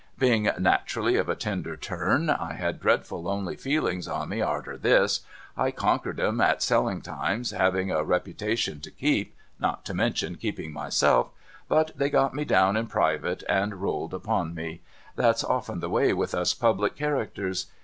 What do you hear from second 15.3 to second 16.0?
often the